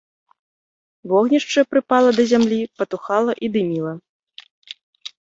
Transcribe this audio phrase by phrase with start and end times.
[1.11, 3.93] Вогнішча прыпала да зямлі, патухала і дыміла.